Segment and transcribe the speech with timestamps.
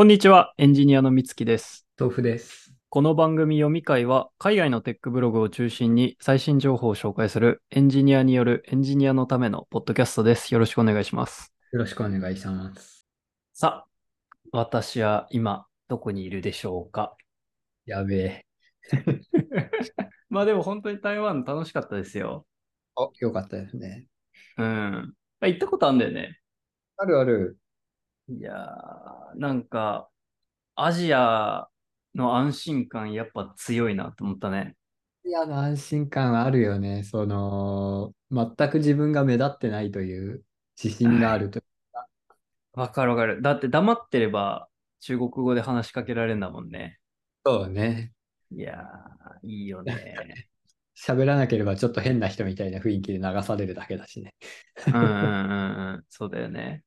[0.00, 1.86] こんにちは、エンジニアのみつきです。
[1.98, 2.72] 豆腐です。
[2.88, 10.54] この番組読み会は、海外のテックブログを中心に最新情報を紹介するエンジニアによるエンジニアのためのポッドキャストです。
[10.54, 11.52] よろしくお願いします。
[11.72, 13.06] よろしくお願いします。
[13.52, 13.86] さあ、
[14.52, 17.14] 私は今、どこにいるでしょうか？
[17.84, 18.46] やべえ。
[20.30, 22.46] まあでも本当に台湾楽しかったですよ。
[22.96, 24.06] あ、よかったですね。
[24.56, 25.14] うん。
[25.40, 26.40] あ行ったことあるんだよね。
[26.96, 27.58] あるある。
[28.30, 30.08] いやー、なんか、
[30.76, 31.68] アジア
[32.14, 34.76] の安心感やっぱ強いなと思ったね。
[35.24, 37.02] いや、安心感はあるよね。
[37.02, 40.44] その、全く自分が目立ってないという
[40.82, 41.60] 自信があると。
[42.72, 43.42] わかるわかる。
[43.42, 44.68] だって黙ってれば
[45.00, 46.98] 中国語で話しかけられるんだもんね。
[47.44, 48.12] そうね。
[48.52, 50.14] いやー、いいよね。
[50.96, 54.34] 喋らなければちょっと変な人みたいな雰囲気で流されるだけだしね。
[54.86, 56.04] うんうんうんうん。
[56.08, 56.84] そうだよね。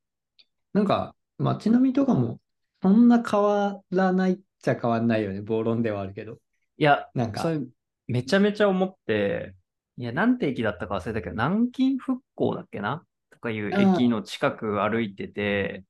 [0.73, 2.39] なんか、街並みとかも、
[2.81, 5.41] そんな変わらないっちゃ変わんないよね。
[5.41, 6.39] 暴論ではあるけど。
[6.77, 7.59] いや、なんかそれ
[8.07, 9.55] めちゃめちゃ思って、
[9.97, 13.03] いや、何て駅だったか忘れたけど、南京復興だっけな？
[13.29, 15.83] とかいう駅の近く歩いてて、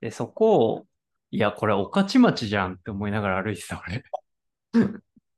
[0.00, 0.86] で、そこを、
[1.30, 4.04] いや、これ、御徒町じゃんって思いながら歩いてた、俺。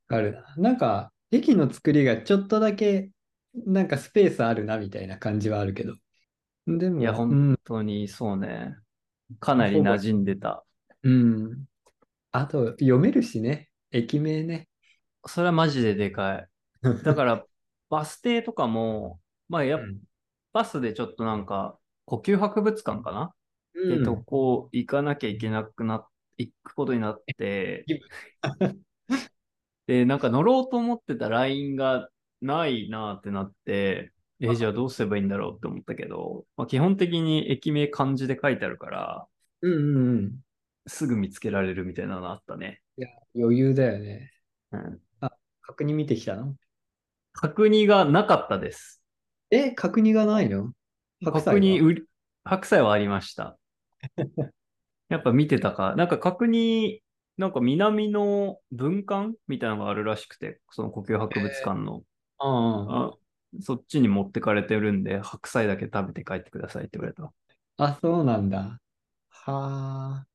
[0.09, 0.55] あるな。
[0.57, 3.11] なんか、駅の作りがちょっとだけ、
[3.67, 5.95] なんかスペースあるなみたいな感じはあるけど。
[6.67, 8.77] でも、いや、うん本当にそうね。
[9.41, 10.65] かなり馴染んでた。
[11.03, 11.65] うん。
[12.33, 13.71] あと、読めるしね。
[13.91, 14.69] 駅名ね。
[15.27, 16.49] それはマジででかい。
[17.05, 17.45] だから、
[17.91, 19.99] バス停とかも、まあやっうん
[20.53, 23.35] バスでちょっとなんか、呼吸博物館かな、
[23.75, 26.07] うんで、とこ行かなきゃいけなくな、
[26.39, 27.85] 行くことになって、
[29.87, 32.09] で、なんか乗ろうと思ってたラインが
[32.41, 39.27] ないなってなって、え、じゃあどうすればいいんだろうって思ったけど、まあ、基本的に駅名漢字で書いてあるから、
[39.63, 40.33] うんうんうん。
[40.87, 42.81] すぐ見つけられるみたいなのあったね。
[43.35, 44.33] 余裕だよね。
[44.73, 45.01] うん、
[45.63, 46.55] 確認見てきたの？
[47.33, 49.03] 角煮がなかったです。
[49.51, 50.73] え、角煮がないの？
[51.25, 51.55] 白菜は？
[51.55, 52.05] 角煮売り、
[52.45, 53.59] 白菜はありました。
[55.09, 55.95] やっぱ見てたか。
[55.97, 57.03] なんか角煮、
[57.37, 62.03] なんか南の文館みたいなのがあるらしくて、その呼吸博物館の。
[62.39, 63.17] ああ
[63.61, 67.25] そっちに持ってかれてるんで、白菜だけ食べて帰ってくださいって言われた。
[67.25, 67.33] あ、
[67.85, 68.81] あ、そうなんだ。
[69.31, 70.27] はあ。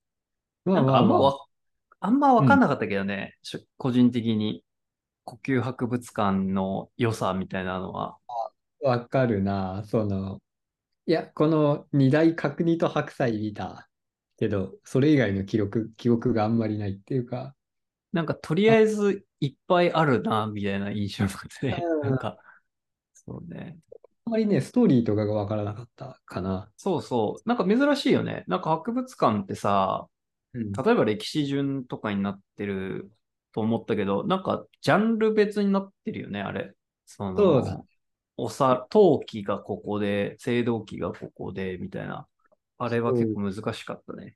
[0.65, 1.37] まなんかあんまわ、
[1.99, 4.63] あんまんわかんなかったけどね、し個人的に。
[5.25, 8.17] 呼吸博物館の良さみたいなのは。
[8.81, 9.83] わかるな。
[9.85, 10.41] その、
[11.05, 13.87] いや、この二大角煮と白菜見た
[14.37, 17.55] けど、それ以外の記録、記憶があんまりないっていうか、
[18.11, 22.37] なんかとりあえずいっぱいあるな、みたいな印象があってなんか、
[23.27, 23.77] そうね。
[24.25, 26.69] あんまりね、ストーリーとかがわからなかったかな。
[26.77, 27.49] そうそう。
[27.49, 28.43] なんか珍しいよね。
[28.47, 33.11] なんか博物館ってさ、うん例えば歴史順とかになってる
[33.53, 36.73] と思ったけど、なんかジャンル別になってるよね、あれ。
[37.05, 37.83] その、そうだ
[38.37, 42.27] おさ、陶器がここで、青銅器がここで、みたいな。
[42.79, 44.35] あれは結構難しかったね。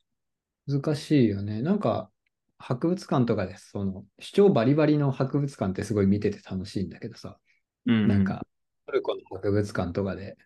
[0.67, 1.61] 難しいよね。
[1.61, 2.11] なんか、
[2.59, 3.69] 博物館とかです。
[3.71, 7.37] その、主張バリバリの博物館ってすごい見てて楽しいんだけどさ、
[7.85, 8.07] うん。
[8.07, 8.45] なんか、
[8.87, 10.37] トルコの博物館とかで、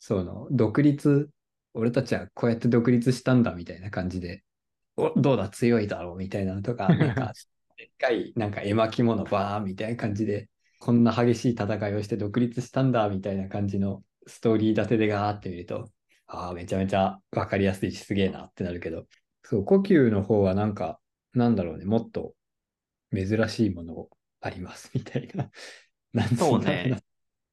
[0.00, 1.30] その、独立、
[1.72, 4.44] 俺たちはこうやって独立したんだみたいな感じで、
[4.96, 7.32] お、どうだ、強いだろうみたいなのとか、 なんか、
[7.76, 10.48] でっかい、なんか絵巻物バーンみたいな感じで、
[10.80, 15.90] こんな激しい戦いをして独立したんだみたいな感じのストーリー立てでガーって見ると、
[16.26, 19.06] ああ、めちゃめちゃわかりやすいし、すげえなってなるけど、
[19.42, 21.00] そう、呼吸の方はなんか、
[21.32, 22.34] なんだろうね、もっと
[23.12, 24.08] 珍しいもの
[24.40, 25.50] ありますみたいな。
[26.12, 27.02] なんそうね。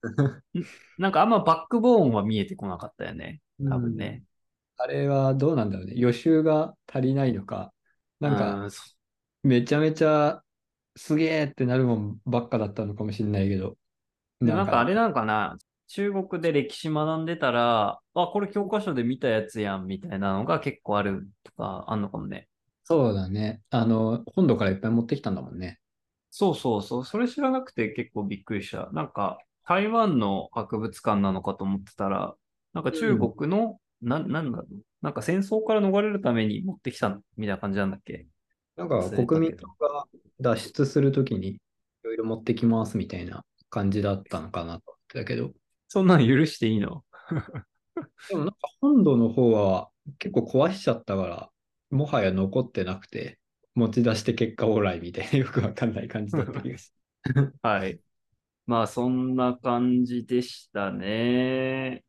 [0.98, 3.42] なんかあんまバックボーンは見えてこなかったよね。
[3.70, 4.24] 多分ね。
[4.78, 5.94] あれはどうなんだろうね。
[5.96, 7.74] 予習が足りないのか、
[8.20, 8.68] なんか、
[9.44, 10.44] めちゃめちゃ
[10.96, 13.78] すげえってなるもんばっかだったのかもしれないけど。
[14.44, 15.58] でなんかあれなのかな
[15.88, 22.48] 中国で歴史学んでたら、あ、これ教科書で見たやつやんみたいなのが結構あるとかあんのかもね。
[22.84, 23.62] そうだね。
[23.70, 25.80] あの、本土からいっぱい持ってきたんだもんね。
[26.30, 27.06] そうそうそう。
[27.06, 28.90] それ知らなくて結構びっくりした。
[28.92, 29.38] なんか
[29.72, 32.36] 台湾の博物館なのかと思ってたら、
[32.74, 34.76] なんか中国の、な、なんだろう。
[35.02, 38.28] なんか戦争から逃れるために持ってきたみたいな感じなんだっけ？
[38.76, 40.06] なんか国民が
[40.42, 41.60] 脱出するときにい
[42.04, 45.52] ろいろ持ってきますみたいな感じだったのかなと思ってたけど。
[45.88, 47.06] そんなの許していいの？
[48.30, 49.90] でもなんか本土の方は
[50.20, 51.50] 結構壊しちゃったから、
[51.90, 53.40] もはや残ってなくて、
[53.76, 56.94] 持ち出して結果オーライみたいなよくわかんない感じだった気がす
[57.64, 58.00] はい。
[58.72, 62.06] まあそんな感じでしたね。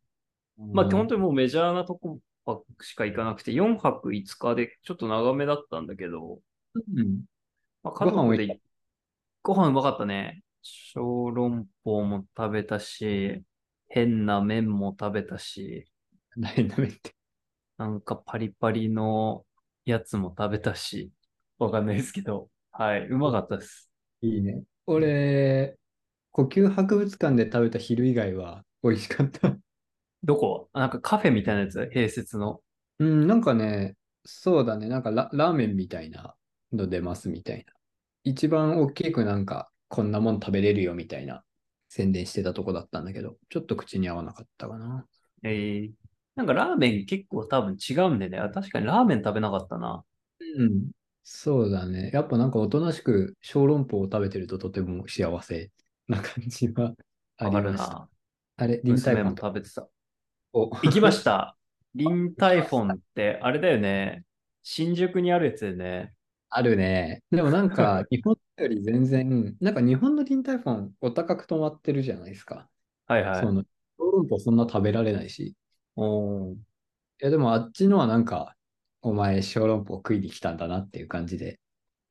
[0.59, 0.64] る。
[0.73, 6.38] まあ本当にもうメジャーなとこ泊しか行かなくて、4泊5日でちょっと長めだったんだけど、
[6.76, 7.25] うん。
[7.82, 8.61] まあ、家族で
[9.43, 10.44] ご飯うまかったね。
[10.62, 13.43] 小籠包も食べたし、
[13.88, 15.87] 変な麺も食べたし、
[16.37, 17.17] 何食べて。
[17.76, 19.44] なんかパリパリの
[19.85, 21.11] やつも食べたし、
[21.58, 23.91] わかんないですけど、はい、うまかったです。
[24.20, 24.62] いいね。
[24.87, 25.76] 俺、
[26.32, 29.55] 呼吸博物館で食べた昼以外は美味しかった。
[30.25, 30.69] どこ？
[30.73, 31.90] あなんかカフェみたいなやつ？
[31.94, 32.61] 併設の？
[32.99, 34.88] うん、なんかね、そうだね。
[34.88, 36.34] なんかラ、ラーメンみたいな
[36.73, 37.73] の出ますみたいな。
[38.25, 41.43] 一番大きくなんか、こんなもん食べれるよみたいな
[41.90, 45.05] 宣伝してたとこだったんだけど、ちょっと口に合わなかったかな。
[45.43, 45.90] えー、
[46.34, 48.38] なんかラーメン結構多分違うんでね。
[48.38, 50.02] あ確かにラーメン食べなかったな。
[50.40, 50.90] うん。
[51.25, 52.11] そうだね。
[52.14, 55.70] やっぱなんかおとなしく小籠包を食べてるととても幸せ
[56.08, 56.94] な感じは
[57.37, 58.08] あわりました。
[58.56, 59.88] あれ、臨娘も海パンと食べてた。
[60.52, 61.56] お行きました。
[61.94, 64.25] リンタイフォンって、あれだよね。
[64.62, 66.14] 新宿にあるやつだよね。
[66.50, 67.22] あるね。
[67.31, 72.69] でもなんか、 日本より全然、なんか日本の臨海フォンお高く止まってるじゃないですか。
[73.06, 73.40] はいはい。
[73.40, 73.64] その、
[73.98, 75.48] 小籠包そんな食べられないし。
[75.48, 75.55] い
[75.96, 76.56] おー
[77.20, 78.56] や、でもあっちのはなんか、
[79.00, 81.58] お前小籠包食いに来たんだなっていう感じで、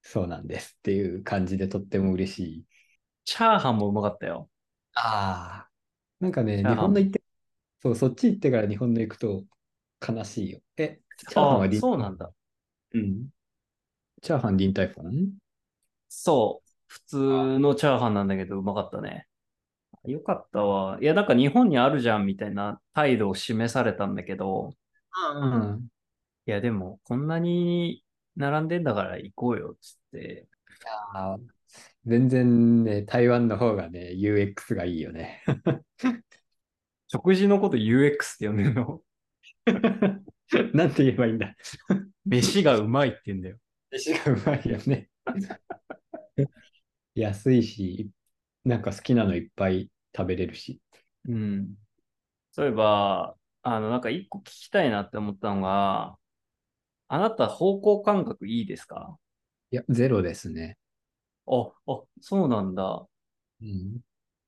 [0.02, 2.66] そうなんですっていう感じでとっても嬉しい。
[3.32, 4.48] チャーハンもうまかったよ。
[4.94, 5.72] ああ。
[6.20, 7.24] なんかね、日チャーハン本の行って、
[7.82, 9.46] そう、そっち行ってから日本の行くと
[10.08, 10.62] 悲しいよ。
[10.78, 12.34] え、チャーハンああ、は臨そうなんだ。
[12.94, 13.30] うん。
[14.24, 15.38] チャーハン臨海フォン
[16.10, 16.70] そう。
[16.88, 19.28] 普通のチャーハンなんだけど、うまかったね。
[20.06, 21.00] よかったわ。
[21.02, 24.72] いや、なんか日本にあるじゃんみたいな態度を示されたんだけど、
[25.14, 25.90] うん。
[26.48, 28.04] いや、でも、こんなに
[28.36, 30.48] 並んでんだから行こうよ、つって。
[31.14, 31.61] あー
[32.06, 35.44] 全然ね、台湾の方がね、UX がいいよね。
[37.08, 39.02] 食事のこと UX って呼んでるの？
[40.74, 41.56] なんて言えばいいんだ？
[42.26, 43.58] 飯がうまいって言うんだよ。
[43.92, 45.10] 飯がうまいよね。
[47.14, 48.10] 安いし、
[48.64, 50.82] なんか好きなのいっぱい食べれるし。
[51.28, 51.76] うん。
[52.52, 56.18] そういえば、あの、なんか一個聞きたいなって思ったのが、
[57.10, 59.18] あなた方向感覚いいですか？
[59.70, 60.78] いや、ゼロですね。
[61.52, 63.08] あ、あ、そうなんだ。
[63.62, 64.00] うん、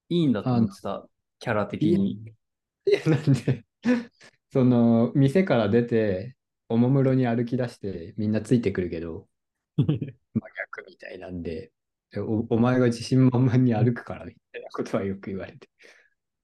[0.10, 1.08] いいんだと思ってた。
[1.40, 2.14] キャラ的に。
[2.86, 3.66] いや、なんで、
[4.52, 6.36] その、店から出て、
[6.70, 9.28] おもむろに歩き出して、みんなついてくるけど、
[9.78, 10.16] 真
[10.58, 11.72] 逆みたいなんで、
[12.18, 15.70] おお前が自信満々に歩くからみたいなことはよく言われて、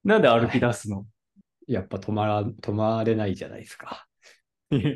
[0.04, 1.06] なんで歩き出すの？
[1.68, 4.08] やっぱ止まら、止まれないじゃないですか。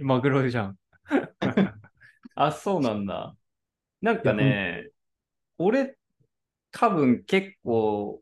[0.01, 0.77] マグロじゃん。
[2.35, 3.35] あ、そうなんだ。
[4.01, 4.89] なんかね、
[5.57, 5.95] 俺、
[6.71, 8.21] 多分結構、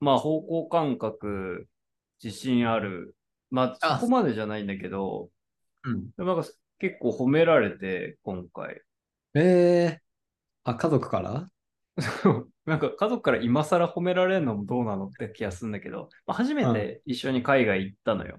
[0.00, 1.68] まあ方向感覚、
[2.22, 3.16] 自信ある。
[3.50, 5.30] まああそこまでじゃないんだけど、
[5.84, 6.10] うん。
[6.16, 8.80] でもなんか結構褒められて、今回。
[9.34, 9.98] えー、
[10.64, 11.50] あ、家族から？
[12.66, 18.38] なんか家族から今更褒められるのもどうなのって気がするんだけど、まあ、初めて一緒に海外行ったのよ。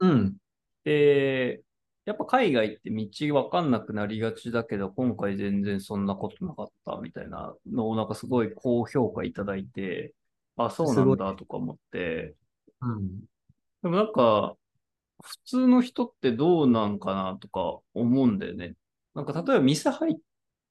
[0.00, 0.36] うん。
[0.84, 1.62] で、
[2.04, 10.14] やっぱ海外って道わかんなくなりがちだけど、今回全然そんなことなかったみたいなのをなんかすごい高評価いただいて、
[10.56, 12.34] あ、そうなんだとか思って、
[12.80, 13.20] うん。
[13.82, 14.56] でもなんか、
[15.22, 18.74] 普通の人ってどうなんかなとか思うんだよね。
[19.14, 20.16] なんか例えば店入っ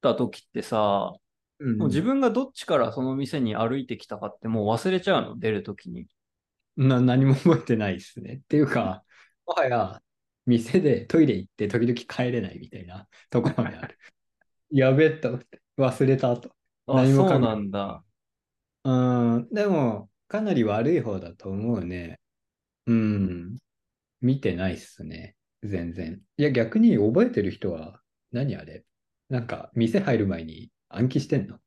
[0.02, 1.14] た時ってさ、
[1.60, 6.08] うんもう自分がどっちからその店に歩いてきたかってもう忘れちゃうの、出る時に。
[6.76, 8.42] な 何も覚えてないですね。
[8.44, 9.04] っていうか、
[9.46, 10.02] もはや
[10.52, 13.98] 店でトイレ行って時々帰れないみたいなところまである。
[14.72, 16.52] やべえと思って忘れたと。
[16.88, 18.04] あ、そうなんだ。
[18.84, 18.92] う
[19.40, 22.20] ん、でも、かなり悪い方だと思うね。
[22.86, 23.58] うん、
[24.20, 25.36] 見てないっすね。
[25.64, 26.22] 全然。
[26.38, 28.84] いや、逆に覚えてる人は、何あれ？
[29.30, 31.58] なんか、店入る前に暗記してんの？
[31.58, 31.60] い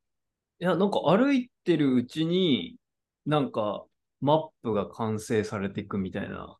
[0.59, 2.77] や、なんか歩いてるうちに、
[3.25, 3.85] なんか
[4.21, 6.57] マップが完成されていくみたいな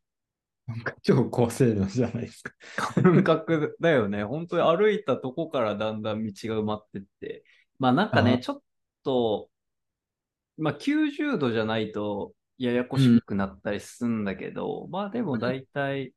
[0.67, 2.53] なんか超高性能じゃないですか。
[3.01, 4.23] 感覚だよね。
[4.25, 7.43] 本当に歩いたとこからだんだん道が埋まってって。
[7.77, 8.61] まあなんかあね、ちょっ
[9.03, 9.49] と、
[10.57, 16.13] まあ90度じゃないとややこしくなったりするんだけど、まあでも大体、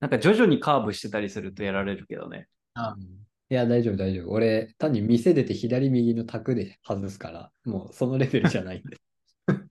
[0.00, 2.48] なんか徐々にカーブしてたりするとやられるけどね。
[3.50, 4.30] いや、大丈夫、大丈夫。
[4.30, 8.98] 俺、単に店出て左右の卓で外すから、もうそのレベルじゃないんで。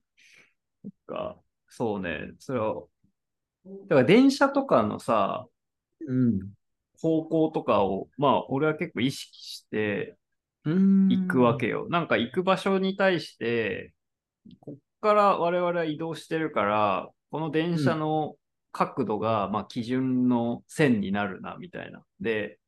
[1.06, 1.36] が
[1.68, 2.82] そうね、それは、
[3.88, 5.46] だから電車とかのさ、
[6.06, 6.40] うん。
[7.00, 10.16] 方向とかを、まあ俺は結構意識して
[10.64, 11.86] うん行くわけよ。
[11.90, 13.92] なんか行く場所に対して、
[14.60, 18.36] こっから我々は移動してるから、この電車の
[18.72, 22.02] 角度が、まあ、基準の線になるな、みたいな。
[22.20, 22.58] で、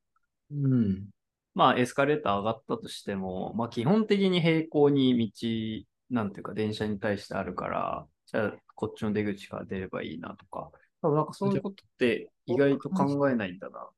[0.51, 1.09] うん。
[1.55, 10.71] まあ、エスカレーター上がったとしても、まあ、基本的に平行に道、なんていうか、電車に対してあるから、じゃあ、こっちの出口から出ればいいなとか。
[11.03, 13.89] 多分なんかそういうことって意外と考えないんだな。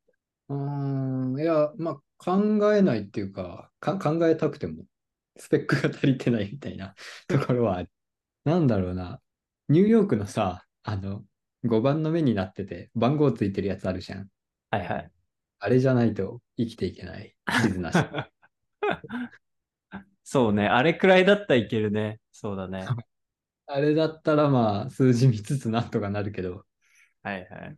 [0.49, 1.41] うーん。
[1.41, 4.85] いや、まあ、考えないっていうか、か考えたくても、
[5.37, 6.95] スペックが足りてないみたいな
[7.27, 7.91] ところはある。
[8.45, 9.21] なんだろうな。
[9.69, 11.25] ニューヨークのさ、あの、
[11.65, 14.29] 5番の目になってて、番号ついてるやつあるじゃん。
[14.71, 15.11] はいはい。
[15.61, 17.37] あれじゃないと生きていけない。
[17.63, 17.97] 地図なし。
[20.25, 20.67] そうね。
[20.67, 22.19] あれくらいだったらいけるね。
[22.33, 22.85] そうだね。
[23.67, 26.65] あれだったらまあ、数字見つつなんとかなるけど、
[27.23, 27.77] はいはい。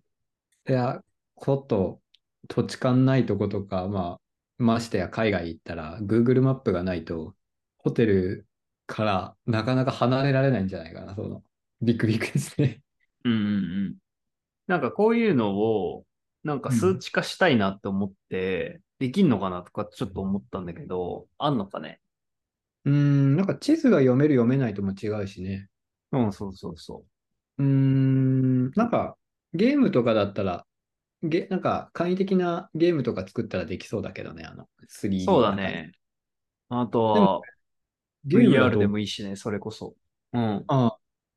[0.68, 1.02] いや、
[1.34, 2.00] こと、
[2.48, 7.34] 土地勘ないとことか、まあ、ましてや海外行ったら、Google マップがないと、
[7.78, 8.46] ホテル
[8.86, 11.42] からなかなか離れられないんじゃないかな、その、
[11.82, 12.82] ビックビックですね。
[13.24, 13.40] うんうんう
[13.90, 13.96] ん。
[14.66, 16.06] なんかこういうのを、
[16.44, 22.00] なんか数値化したいなって思って、できんのかなとかちょっと思ったんだけど、あんのかね？
[22.84, 25.68] うーん、なんか地図が読める読めないとも違うしね。
[26.12, 27.04] うん、そうそうそ
[27.58, 29.16] うーん、なんか、
[29.54, 30.66] ゲームとかだったら、
[31.22, 34.68] ゲ、なんか簡易的なゲームとか作ったらできそうだけどね、あの、う。
[34.88, 35.54] 3D そうだ。
[35.56, 35.92] ね。
[36.68, 37.40] あとは、
[38.26, 39.96] ゲームだ VR とでもいいしね、それこそ。
[40.32, 40.64] うん。
[40.66, 40.86] あ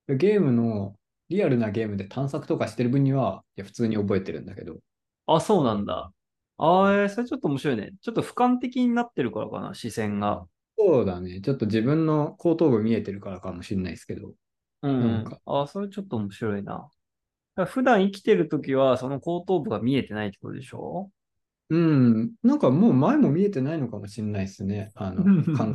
[0.10, 0.96] あ、ゲームの、
[1.30, 4.78] リアルなゲームで探索とかしてる分には、いや、普通に覚えてるんだけど。
[5.26, 6.14] あ、そうなんだ。
[6.60, 7.92] あーえーそれちょっと面白いね。
[8.02, 10.48] ちょっと俯瞰的になってるからかな、視線が。
[10.78, 11.42] そうだね。
[11.42, 14.34] ちょっと自分の後頭部見えてるからかもしれないですけど。
[14.82, 15.42] うん、うんなんか。
[15.46, 16.90] あーそれちょっと面白いな。
[17.66, 21.10] 普段生きてるときは、その後頭部が見えてないってことでしょ？
[21.70, 22.34] うん。
[22.44, 24.92] なんかもう前も見えてないのかもしれないですね。
[24.96, 25.24] あの、
[25.58, 25.66] 考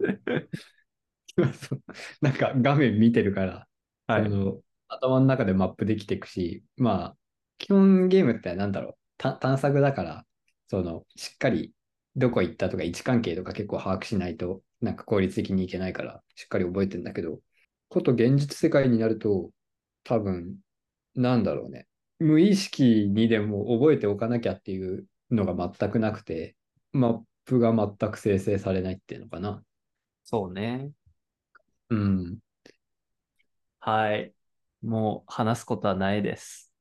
[0.00, 0.48] え。
[2.20, 3.68] なんか画面見てるから、
[4.06, 4.28] はいあ。
[4.28, 7.16] の頭の中でマップできていくし、まあ、
[7.58, 10.26] 基本ゲームってなんだろう、た探索だから、
[10.68, 11.72] その、しっかり
[12.16, 17.40] どこ行ったとか位置関係とか結構把握しないと、なんか効率的にいけないから、しっかり覚えてんだけど、
[17.88, 19.50] こと現実世界になると、
[20.04, 20.58] 多分、
[21.14, 21.86] なんだろうね、
[22.18, 26.56] 無意識にでも覚えておかなきゃっていうのが全くなくて、
[26.92, 29.62] マップが全く生成されないっていうのかな。
[30.24, 30.90] そうね。
[31.90, 32.38] うん。
[33.80, 34.32] はい。
[34.82, 36.72] もう話すことはないです。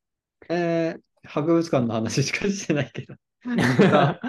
[0.50, 3.16] えー、博物館の話しかしてないけど。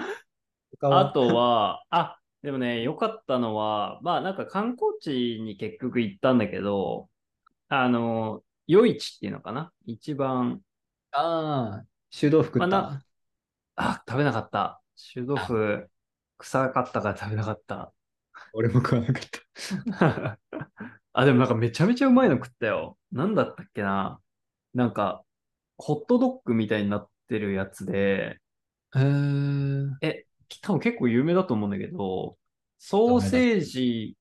[0.81, 7.09] あとは、あ、でもね、良かったのは、まあなんか観光地に結局行ったんだけど、
[7.69, 9.71] あの、夜市っていうのかな？
[9.85, 10.61] 一番、
[11.11, 11.85] ああ、
[12.17, 12.81] 手動服っまあた。
[12.81, 13.03] な
[13.75, 14.81] あ、食べなかった。
[14.95, 15.89] 臭豆腐、
[16.37, 17.93] 臭かったから食べなかった。
[18.53, 19.23] 俺も食わなかっ
[19.95, 20.39] た。
[21.13, 22.97] あ、でもなんかめちゃめちゃうまいの食ったよ。
[23.11, 24.19] なんだったっけな？
[24.73, 25.23] なんか、
[25.77, 28.39] ホットドッグみたいになってるやつで、
[28.95, 30.25] へーえ、
[30.61, 32.37] 多分結構有名だと思うんだけど、
[32.77, 34.17] ソーセージ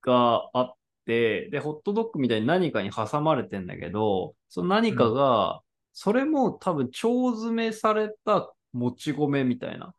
[0.00, 5.60] があって、で、ホットドッグみたいに何かに挟まれてんだけど、その何かが、
[5.92, 6.98] それも多分腸
[7.32, 9.94] 詰めされたもち米みたいな。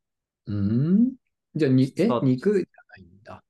[0.47, 1.13] うん？
[1.55, 2.07] じゃあに、え？
[2.07, 3.43] さ、肉じゃないんだ。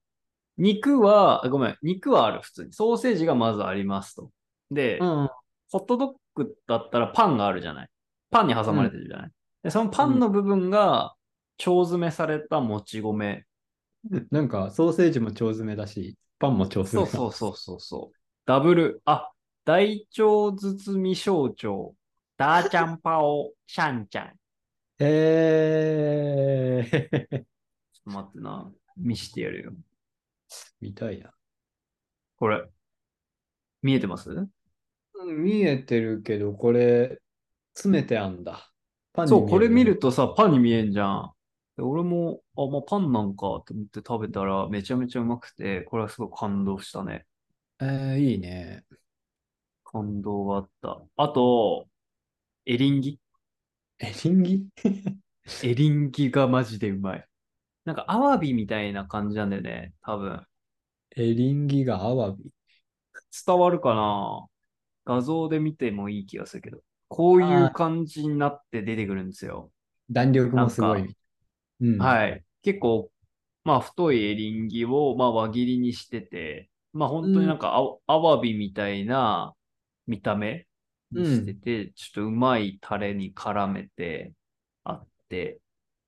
[0.57, 2.73] 肉は、ごめん、肉はある、普通に。
[2.73, 4.31] ソーセージがまずありますと。
[4.71, 5.29] で、うん。
[5.71, 7.89] ホットドッグだったらパンがあるじゃない。
[8.29, 9.31] パンに挟まれてるじゃない。
[9.63, 11.15] で、そのパンの部分が
[11.59, 13.45] 腸詰めされたもち米。
[14.31, 17.11] なんか、ソーセージも腸詰めだし、パンも腸詰めだ。
[17.15, 18.17] そうそうそうそうそう。
[18.45, 19.31] ダブル、あ、
[19.63, 21.55] 大腸包み小腸、
[22.35, 24.33] ダーちゃんパオ、シャンちゃん。
[24.99, 25.07] ちょ
[26.75, 27.49] っ。
[28.03, 28.69] と待ってな。
[28.97, 29.71] 見してやるよ。
[30.81, 31.31] 見たいな。
[32.35, 32.61] これ。
[33.81, 34.29] 見えてます？
[34.29, 34.49] うん
[35.43, 37.21] 見えてるけど、これ、
[37.73, 38.69] 詰めてあんだ。
[39.13, 41.31] パンにそう、これ見えるとさ、パンに見えんじゃん。
[41.75, 47.25] で俺も、あ、まあ、パンなんかって思って食べたらめちゃめちゃうまくて、これはすごい感動したね。
[47.79, 48.83] えー、いいね。
[49.83, 51.01] 感動があった。
[51.17, 51.87] あと、
[52.65, 53.19] エリンギ
[53.99, 54.67] エリンギ？
[55.63, 57.27] エリンギがマジでうまい。
[57.85, 60.41] なんかアワビみたいな感じなんだよね、多分。
[61.15, 62.51] エリンギがアワビ？
[63.45, 64.47] 伝わるかな？
[65.05, 66.81] 画像で見てもいい気がするけど。
[67.09, 69.71] こういう感じになって出てくるんですよ。
[70.09, 71.15] 弾力もすごい。
[71.83, 72.15] うん。
[72.15, 72.45] はい。
[72.63, 73.11] 結構、
[73.63, 79.55] まあ太いエリンギをまあ輪切りにしてて、まあ本当になんかア,、アワビみたいな
[80.07, 80.67] 見た目
[81.11, 84.33] にしてて、ちょっとうまいタレに絡めて
[84.83, 85.61] あって、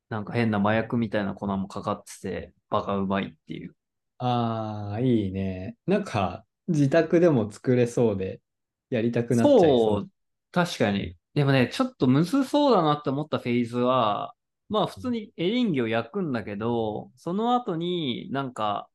[0.10, 3.76] なんか変な麻薬みたいな粉もかかってて、バカうまいっていう。
[4.18, 5.78] ああ、いいね。
[5.86, 8.42] なんか、自宅でも作れそうで、
[8.90, 9.98] やりたくなっちゃいそ。
[9.98, 10.10] そうう、
[10.52, 11.18] 確かに。
[11.34, 14.34] でもね、ちょっとむずそうだなって思ったフェーズは、
[14.70, 18.90] まあ普通にエリンギを焼くんだけど、その後になんか、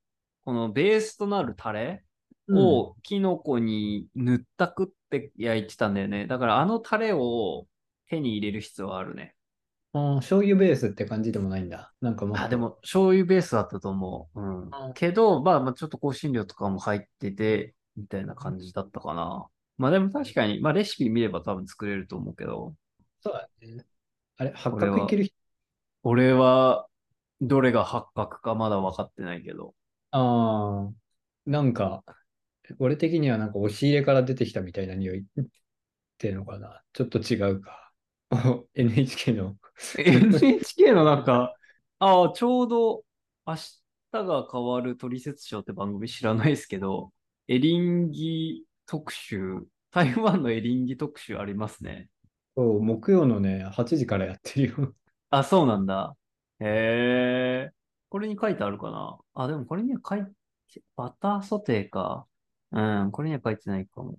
[0.45, 2.05] このベースとなるタレ
[2.49, 2.59] うん。
[2.59, 6.27] をキノコに塗ったくって焼いてたんだよね。
[6.27, 7.67] だからあのタレを
[8.09, 9.35] 手に入れる必要はあるね。
[9.93, 11.93] あー醤油ベースって感じでもないんだ。
[12.01, 12.45] なんかもっと。
[12.45, 14.41] あ、でも醤油ベースだったと思う。
[14.41, 14.63] うん。
[14.71, 19.47] うんけど、まあまあちょっと香辛料とかも入ってて、みたいな感じだったかな。
[19.79, 22.75] まあでも確かに、まあレシピ見れば多分作れると思うけど、
[23.21, 23.85] そうだね。
[24.37, 25.35] あれ、八角いける人
[26.03, 26.87] 俺は
[27.41, 29.75] どれが八角かまだ分かってないけど。
[30.11, 30.93] ああ、
[31.47, 32.05] なんか、
[32.79, 35.25] 俺的にはなんか押し入れから出てきたみたいな匂いっ
[36.19, 36.83] ていうのかな。
[36.93, 37.93] ちょっと違うか。
[38.31, 39.57] お NHK の
[39.99, 41.55] NHK のなんか、
[41.99, 43.05] ああ、ちょうど
[43.47, 47.13] 明日が変わるトリセツショーって番組知らないですけど、
[47.49, 52.09] エリンギ特集、台湾のエリンギ特集ありますね。
[52.57, 54.95] そう木曜のね、8時からやってるよ。
[55.31, 56.17] あ、そうなんだ。
[56.61, 56.67] へ
[57.69, 57.71] え。
[58.09, 62.27] これに書いてあるかなあ、でもこれには書いて、バターソテーか。
[62.73, 64.19] うん、これには書いてないかも。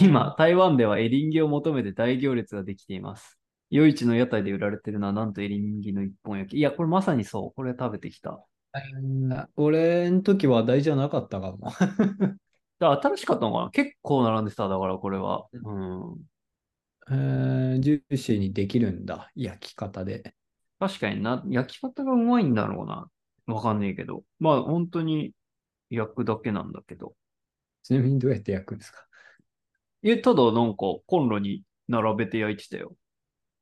[0.00, 3.38] 今、台湾ではエリンギを求めて大行列ができています。
[3.70, 6.58] 夜市の屋台で売られてるのはなんとエリンギの一本焼き。
[6.58, 7.52] いや、これまさにそう。
[7.54, 8.44] これ食べてきた。
[8.72, 11.70] うん俺ん時話題じゃなかったかも。
[12.80, 14.68] だ新しかったのかな結構並んでた。
[14.68, 15.46] だからこれは。
[15.52, 16.16] うん。
[17.10, 19.30] えージューシーにできるんだ。
[19.34, 20.34] 焼き方で。
[20.78, 23.08] 確かにな、焼き方がうまいんだろうな。
[23.46, 24.24] わかんねえけど。
[24.38, 25.32] まあ、本当に
[25.90, 27.14] 焼くだけなんだけど。
[27.82, 29.06] ちなみにどうやって焼くんですか？
[30.02, 32.96] え、ただなんかコンロに並べて焼いてたよ。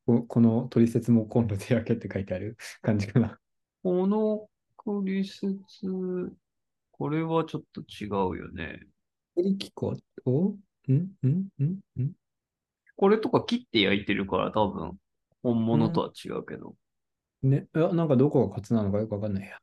[0.06, 2.56] ここの取説もコンロで焼けって書いてある？
[2.80, 3.38] 感じかな。
[3.82, 6.32] このクリスツ、
[6.92, 8.80] これはちょっと違うよね。
[9.36, 9.96] エリキコ
[10.26, 10.56] を？
[10.88, 10.92] ん？
[10.92, 11.48] ん？
[11.60, 11.70] ん？
[12.00, 12.12] ん？
[13.02, 14.92] これとか切って焼いてるから多分、
[15.42, 16.76] 本物とは違うけど。
[17.42, 19.58] ね、いや、なんかどこがコツなのかよくわかんないや。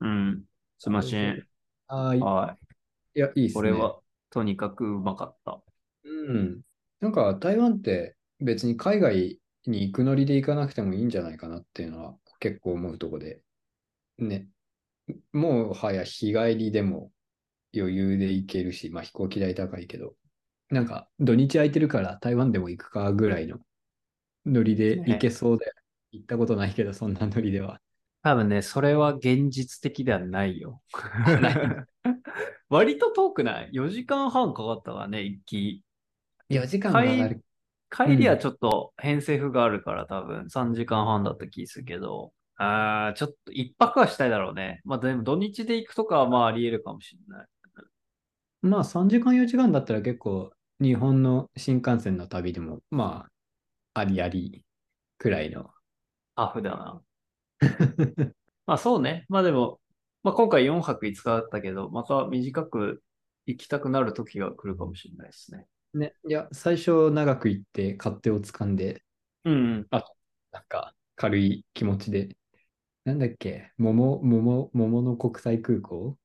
[0.00, 0.42] うん。
[0.78, 1.46] すいません。
[1.86, 2.20] はい。
[2.20, 2.56] は
[3.14, 3.50] いや、いいっい。
[3.50, 3.60] すね。
[3.60, 5.60] これは、とにかくうまかった。
[6.04, 6.62] うん。
[7.00, 13.42] なんか台湾って別に海外に行くノリで行かなくてもいいんじゃないかなっていうのは結構思うとこで。
[14.16, 14.48] ね。
[15.34, 17.12] もうはや日帰りでも
[17.76, 20.14] 余裕で行けるし、まあ飛行機代高いけど、
[20.70, 23.58] なんか土日空いてるから台湾でも行くかぐらいの
[24.46, 25.72] ノリで行けそうで、
[26.12, 27.80] 行ったことないけど、そんなノリでは。
[28.22, 30.80] 多分ね、それは現実的ではないよ。
[32.68, 35.84] 割と遠くない ?4 時間半かかったわね、行き。
[36.48, 37.44] 4時間かかる。
[37.90, 44.80] 帰りはちょっと偏西風があるから多分3時間半だった気するけど、あーちょっと一泊はしたいだろうね。
[44.84, 47.46] まあでも土日で行くとかはまああり得るかもしれない。
[48.64, 50.50] まあ3時間4時間だったら結構
[50.80, 53.26] 日本の新幹線の旅でもま
[53.94, 54.64] あありあり
[55.18, 55.70] くらいの。
[56.34, 57.02] ハーフだな。
[58.66, 59.26] まあそうね。
[59.28, 59.80] まあでも、
[60.22, 63.02] まあ今回4泊5日だったけど、また短く
[63.44, 65.66] 行きたくなる時が来るかもしれないですね。
[65.92, 69.04] ね、いや、最初長く行って勝手を掴んで、
[69.44, 69.86] うん。
[69.90, 72.34] なんか軽い気持ちで、
[73.04, 76.16] なんだっけ、桃、桃、桃の国際空港？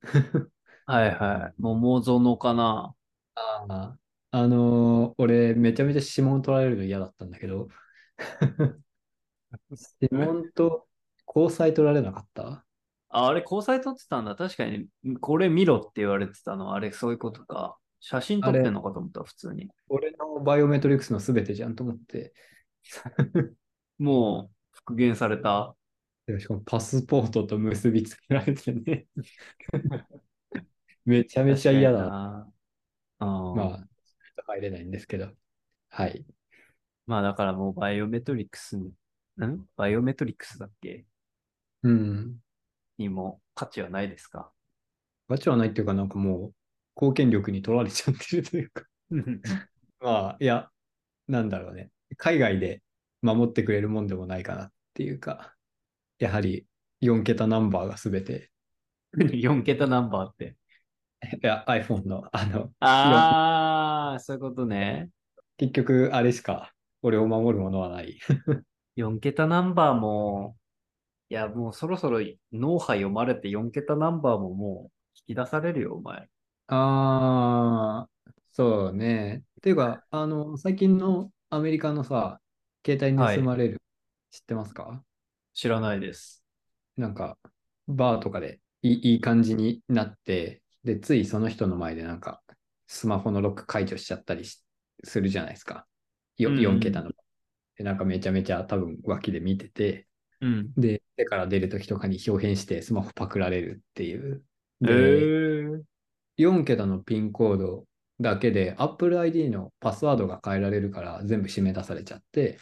[0.90, 1.62] はいはい。
[1.62, 2.96] 桃園かな。
[3.36, 3.98] ああ、
[4.32, 7.70] あのー俺めちゃめちゃ指紋取られるの嫌だったんだけど、
[10.02, 10.88] 指紋と
[11.28, 12.66] 交際取られなかった？
[13.10, 14.36] あ、あれ交際撮ってたんだ。
[14.36, 14.88] 確かに、
[15.20, 16.74] これ見ろって言われてたの。
[16.74, 17.78] あれ、そういうことか。
[18.00, 19.70] 写真撮ってんのかと思った、普通に。
[19.90, 22.34] 俺のバイオメトリクスのすべてじゃんと思って、
[23.98, 25.76] もう、復元された。
[26.28, 29.08] でしかもパスポートと結びつけられてね。
[31.10, 32.08] めちゃめちゃ嫌だな。
[32.08, 32.54] な。
[33.20, 33.88] あまあ、
[34.48, 35.30] 入れないんですけど。
[35.90, 36.24] はい。
[37.08, 38.92] まあだからもうバイオメトリクスに、
[39.44, 39.66] ん？
[39.76, 41.06] バイオメトリクスだっけ？
[41.82, 42.36] うん。
[43.00, 44.52] にも価値はないですか？
[45.28, 46.54] ガチはないっていうか、なんかもう、
[46.96, 48.84] 貢献力に取られちゃってるというか。
[50.00, 50.70] まあ、いや、
[51.28, 51.92] なんだろうね。
[52.18, 52.82] 海外で
[53.22, 55.56] 守ってくれるもんでもないかなっていうか、
[56.18, 56.68] やはり
[57.02, 58.52] 4桁ナンバーがすべて、
[59.14, 60.56] 4桁ナンバーって。
[61.22, 65.10] いや、iPhone の、あの、 あー、そういうことね。
[65.58, 68.20] 結局、あれしか俺を守るものはない。
[68.96, 70.58] 4桁ナンバーも、
[71.30, 72.20] いや、もうそろそろ
[72.54, 74.94] 脳波読まれて4桁ナンバーももう
[75.30, 76.30] 引き出されるよ、お前。
[76.68, 78.10] ああ、
[78.52, 79.44] そうね。
[79.60, 82.42] っていうか、あの、最近のアメリカのさ、
[82.86, 83.82] 携帯盗まれる、
[84.32, 85.04] 知ってますか？
[85.54, 86.44] 知らないです。
[86.98, 87.38] なんか、
[87.88, 92.42] バーとかでいいいい感じになって、で、ついその人の前でなんか、
[92.88, 94.64] スマホのロック解除しちゃったりし
[95.04, 95.86] するじゃないですか。
[96.38, 97.12] ようんうん4桁の。
[97.78, 100.08] でなんかめちゃめちゃ多分脇で見てて、
[100.42, 100.74] うん。
[100.76, 104.44] で、手から出るときとかに表変してスマホパクられるっていう。
[104.84, 105.84] えで、ー、
[106.38, 107.86] 4桁のピンコード
[108.20, 112.58] だけで Apple ID のパスワードが変えられるから全部締め出されちゃって、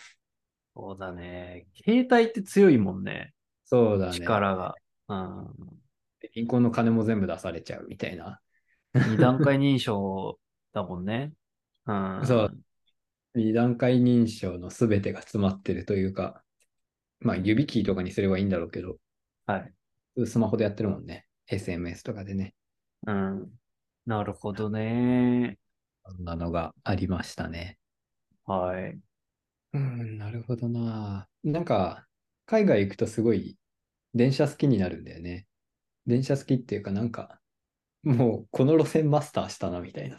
[0.75, 1.67] そうだね。
[1.83, 3.33] 携帯って強いもんね。
[3.65, 4.13] そうだね。
[4.13, 4.75] 力が。
[5.07, 5.47] うん。
[6.37, 8.39] で銀行の金も全部出されちゃうみたいな。
[8.93, 10.39] 二段階認証
[10.73, 11.33] だもんね。
[11.87, 12.21] うん。
[12.25, 12.57] そう。
[13.33, 16.43] 二段階認証の全てが詰まってるというか、
[17.19, 18.97] まあ指キーとかにすればいいんだろうけど、
[19.47, 19.73] はい。
[20.25, 21.25] スマホでやってるもんね。
[21.49, 22.53] SMS とかでね。
[23.05, 23.49] うん。
[24.05, 25.57] なるほどね。
[26.05, 27.77] そんなのがありましたね。
[28.45, 28.99] はい。
[29.73, 31.27] うん、なるほどな。
[31.43, 32.07] なんか、
[32.45, 33.57] 海外行くとすごい
[34.13, 35.47] 電車好きになるんだよね。
[36.07, 37.39] 電車好きっていうかなんか、
[38.03, 40.17] もうこの路線マスターしたなみたいな。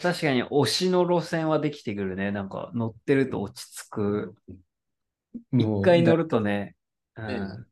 [0.00, 2.32] 確かに推しの路線はできてくるね。
[2.32, 4.34] なんか乗ってると落ち着く。
[5.52, 6.74] もう一回乗だるとね。
[7.16, 7.66] うねん。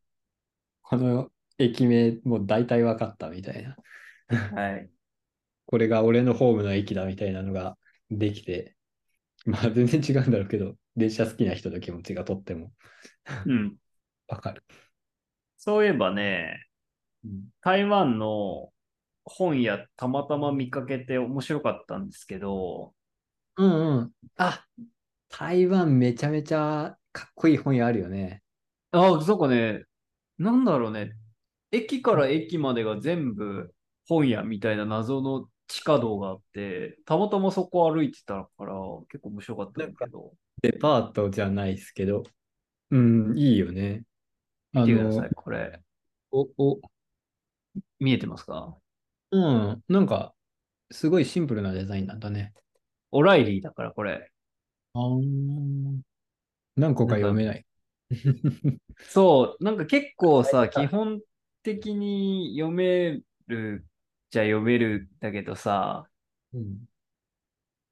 [0.82, 3.76] この駅名もう大体分かったみたいな。
[4.28, 4.90] はい。
[5.66, 7.76] これが俺のホームの駅だみたいなのが
[8.10, 8.76] できて、
[9.46, 12.72] まあ全然違うんだろうけど、電車好きな人の気持ちがとっても
[13.46, 13.76] うん。
[14.28, 14.62] わかる。
[15.56, 16.66] そういえばね、
[17.60, 18.70] 台湾の
[19.24, 22.94] 本屋たまたま見かけて面白かったんですけど、
[23.56, 24.12] うんうん。
[24.36, 24.66] あ、
[25.28, 28.42] 台湾めちゃめちゃかっこいい本屋あるよね。
[28.90, 29.84] あ、そうかね、
[30.38, 31.12] なんだろうね、
[31.70, 33.74] 駅から駅までが全部
[34.08, 38.74] 本屋みたいな謎の地下道があって、たまたまそこ歩いてたから
[39.08, 40.32] 結構面白かったんだけど、
[40.62, 42.24] デパートじゃないですけど、
[42.90, 44.02] うん、いいよね。
[44.74, 45.80] あ見てください、これ。
[46.30, 46.80] お、お、
[47.98, 48.76] 見えてますか？
[49.30, 50.34] うん、なんか、
[50.90, 52.52] すごいシンプルなデザインなんだね。
[53.10, 54.30] オライリーだから、これ。
[54.94, 56.00] あー
[56.76, 57.64] 何個か読めない。
[59.08, 61.20] そう、なんか結構さ、基本
[61.62, 63.86] 的に読める
[64.30, 66.06] じゃ読めるんだけどさ、
[66.52, 66.78] うん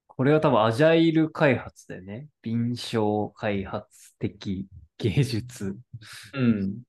[0.07, 2.27] これは多分アジャイル開発だよね。
[2.43, 4.67] 臨床開発的
[4.99, 5.79] 芸術。
[6.35, 6.83] うん。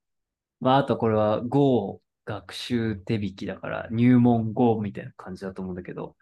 [0.59, 6.15] まあ、あとこれは Go 学習手引きだから入門 Go みたいな感じだと思うんだけど、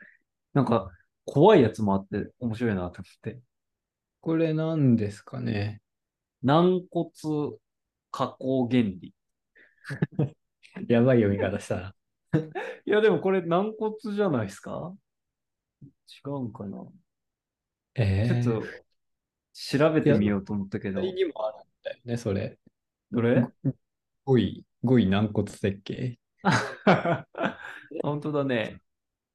[0.54, 0.92] なんか
[1.26, 3.40] 怖いやつもあって面白いなと思って。
[4.22, 5.82] これ何ですかね？
[6.44, 7.10] 軟骨
[8.12, 9.14] 加工原理。
[10.88, 11.96] やばい読み方したな。
[12.86, 14.94] いや、でもこれ軟骨じゃないですか？
[15.82, 15.88] 違
[16.30, 16.86] うんかな？
[17.96, 18.68] えちょっと
[19.54, 21.02] 調べてみようと思ったけど。
[21.02, 22.58] 左にもあるんだよね、それ。
[23.12, 23.46] どれ
[24.26, 26.18] ？5位、5位軟骨設計？
[28.04, 28.82] 本当だね。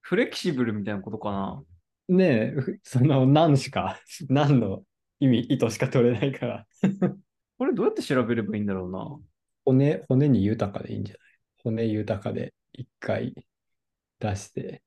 [0.00, 1.62] フレキシブルみたいなことかな？
[2.08, 4.82] ねえ、ふその何しか、何の
[5.20, 6.66] 意味、意図しか取れないから。
[7.58, 9.18] これどうやって調べればいいんだろうな？
[9.64, 11.22] 骨、骨に豊かでいいんじゃない？
[11.62, 13.34] 骨豊かで一回
[14.18, 14.82] 出して。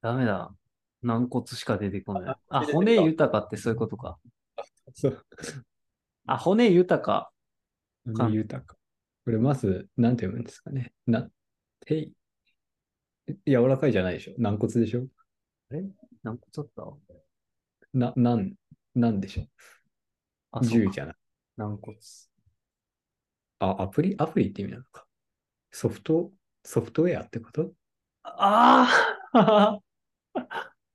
[0.00, 0.54] ダメだ。
[1.02, 2.36] 軟骨しか出てこない。
[2.48, 4.18] あ、骨豊かってそういうことか。
[4.94, 5.26] そう。
[6.26, 7.30] あ、骨豊か。
[8.06, 8.76] 骨豊か。
[9.24, 10.92] これまず、なんて読むんですかね。
[11.06, 11.28] な、
[11.80, 12.12] てい。
[13.46, 14.34] 柔らかいじゃないでしょ。
[14.38, 15.06] 軟骨でしょ。
[16.22, 16.84] 軟骨だった？
[17.94, 18.54] な、なん、
[18.94, 19.46] なんでしょ。
[20.50, 20.60] あ。
[20.64, 21.14] 銃じゃない。
[21.56, 21.96] 軟骨。
[23.60, 24.16] あ、アプリ？
[24.18, 25.06] アプリって意味なのか。
[25.70, 26.32] ソフト、
[26.64, 27.72] ソフトウェアってこと？
[28.24, 28.88] あ
[29.32, 29.78] あ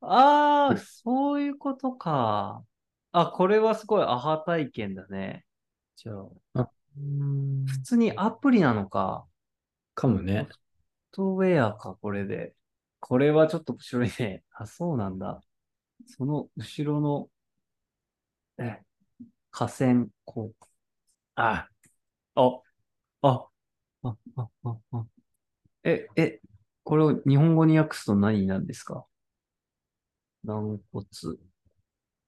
[0.01, 2.63] ああ、そういうことか。
[3.11, 5.45] あ、これはすごいアハ体験だね。
[5.95, 6.13] じゃ
[6.53, 6.69] あ、
[7.65, 9.25] 普通にアプリなのか。
[9.95, 10.47] かもね。
[10.49, 10.59] ソフ
[11.11, 12.53] トウェアか、これで。
[12.99, 14.43] これはちょっと面白いね。
[14.51, 15.41] あ、そうなんだ。
[16.07, 17.29] その後ろの、
[18.59, 18.81] え、
[19.51, 20.65] 河川、こう。
[21.35, 21.69] あ、
[22.35, 22.61] あ、
[23.23, 23.47] あ、
[24.03, 25.07] あ、あ、あ、あ。
[25.83, 26.41] え、え、
[26.83, 29.05] これを日本語に訳すと何になるんですか？
[30.43, 31.05] 軟骨。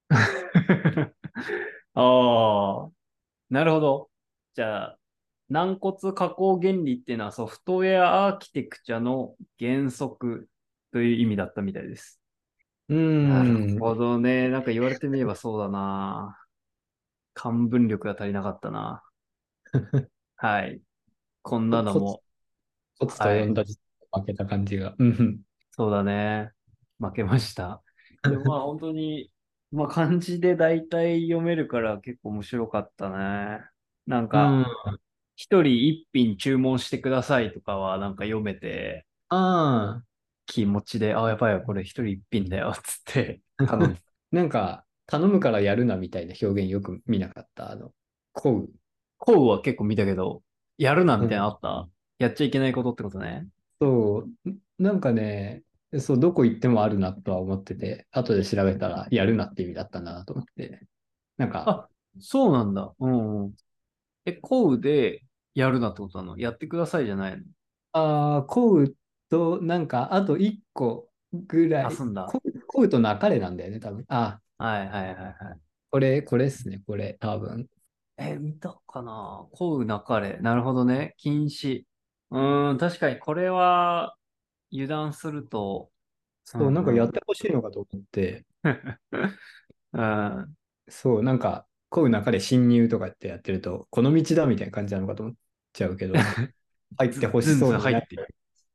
[1.93, 2.91] ああ、
[3.49, 4.08] なるほど。
[4.59, 4.99] じゃあ、
[5.47, 10.49] 軟骨加工原理っていうのはソフトウェアアーキテクチャの原則
[10.91, 12.19] という意味だったみたいです。
[12.89, 12.93] う
[13.23, 13.79] なるん。
[13.79, 14.49] ほどね。
[14.49, 16.37] なんか言われてみればそうだな。
[17.33, 19.01] 漢文力が足りなかったな。
[20.35, 20.81] はい。
[21.41, 22.21] こんなのも、
[22.99, 23.79] コツと読んだ時
[24.11, 24.93] 負けた感じが。
[24.99, 25.39] うん。
[25.71, 26.51] そうだね。
[26.99, 27.81] 負けました。
[28.27, 29.31] でもまあ 本当に、
[29.71, 33.68] まあ漢字で大体読めるから結構面白かったね。
[34.09, 34.65] なんか、
[35.35, 40.03] 一人一品注文してくださいとかはなんか読めて、ああ。
[40.47, 43.41] 気持ちで、あ、やばいよ、これ一人一品だよ、つって。
[44.31, 47.71] なんか、頼むからやるなみたいな表現よく見なかった？
[47.71, 47.91] あの、
[48.33, 48.69] こう。
[49.19, 50.41] コウは結構見たけど、
[50.79, 53.45] やるなみたいなのあった、やっちゃいけないことってことね。
[53.79, 55.61] そう、なんかね、
[55.99, 60.87] そう、どこ行ってもあるなとは思ってて、後で調べたら、やるなって意味だったんだなと思って。
[61.37, 62.91] なんか、あそうなんだ。
[62.99, 63.53] うんうん。
[64.25, 66.37] え、コウでやるなってことなの？
[66.37, 67.43] やってくださいじゃないの？
[67.93, 68.95] ああ、こう
[69.29, 72.25] と、なんか、あと一個ぐらい、あ、すんだ。
[72.25, 74.05] こうこうとなかれなんだよね、多分。
[74.09, 75.59] あ、はいはいはいはい。
[75.89, 77.67] これ、これっすね、これ、多分。
[78.17, 79.47] え、見たかな？
[79.53, 80.37] コウなかれ。
[80.41, 81.15] なるほどね。
[81.17, 81.85] 禁止。
[82.31, 84.15] うーん、確かにこれは
[84.71, 85.89] 油断すると、
[86.45, 88.45] そう、なんかやってほしいのかと思って、
[89.93, 90.55] うん。
[90.89, 95.35] そう、なんか、こうなかれ侵入とかってやってると、この道だみたいな感じなのかと思っ
[95.73, 96.13] ちゃうけど、
[96.97, 98.15] 入ってほしそうにな入って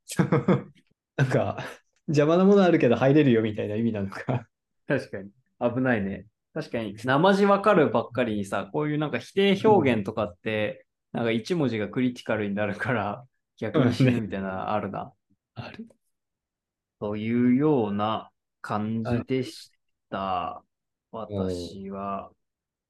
[1.17, 1.57] なんか、
[2.07, 4.47] 邪魔なものあるけど入れるよみたいな意味なのか。
[4.87, 5.31] 確かに。
[5.59, 6.27] 危ないね。
[6.53, 13.25] 確かに、生地わかるばっかりにさ、こういうなんか否定表現とかって、なんか一文字がクリティカルになるから、
[13.57, 15.13] 逆に死ぬみたいなのあるな。
[15.53, 15.87] ある。
[16.99, 18.29] というような
[18.61, 19.71] 感じでし
[20.09, 20.63] た。
[21.11, 22.31] 私は。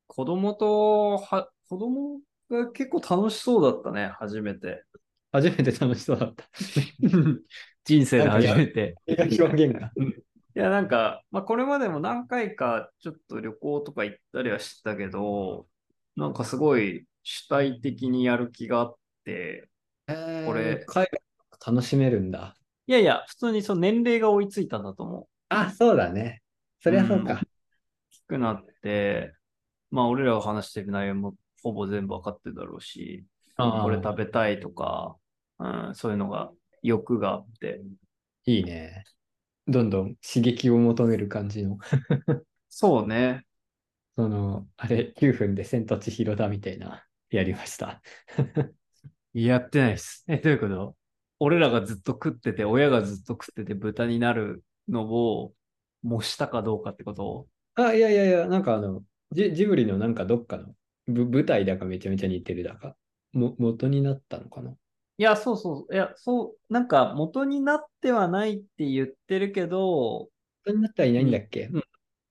[0.08, 4.84] 子供とは、子供が結構楽しそうだったね、初めて。
[5.32, 6.46] 初めて楽しそうだった。
[7.84, 8.96] 人生で初めて。
[9.08, 9.92] 表現が。
[9.98, 15.68] いや、なんか、まあ、これまでも何回かちょっと旅行とか行ったりはしてたけど、
[16.16, 19.68] なんかすごい主体的にやる気があって、
[20.08, 22.56] これ海外楽しめるんだ。
[22.88, 25.28] いやいや、普通にその年齢が追いついたんだと思う。
[25.50, 26.42] あ、そうだね。
[26.82, 27.34] そりゃそうか。
[27.34, 27.38] 大
[28.12, 29.34] きくなって、
[29.96, 33.24] まあ、俺らが話してる内容もほぼ全部わかってるだろうし、
[33.56, 35.16] これ食べたいとか、
[35.58, 36.52] うん、そういうのが
[36.84, 37.80] 欲があって、
[38.46, 39.06] いいね。
[39.66, 41.78] どんどん刺激を求める感じの。
[42.68, 43.46] そうね。
[44.18, 48.02] その、あれ、9分で千と千尋だみたいな、やりました。
[49.34, 50.26] やってないっす。
[50.28, 50.96] え、どういうこと？
[51.40, 55.54] 俺らがずっと食ってて、親がずっと食ってて豚になるのを
[56.04, 57.48] 模したかどうかってこと？
[57.76, 60.76] あ、いやいやいや、なんかあの、ジジブリのなんかどっかの
[61.08, 62.96] ぶ舞台だかめちゃめちゃ似てるだか、
[63.34, 64.72] も元になったのかな？
[65.18, 65.94] いや、そうそう。
[65.94, 70.30] いや、そう、なんか元になってはないって言ってるけど、
[70.66, 71.84] 元になってはいないんだっけ、うん、